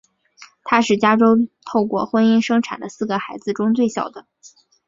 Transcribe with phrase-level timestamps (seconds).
[0.63, 4.25] 他是家中透过婚姻生产的四个孩子中最小的。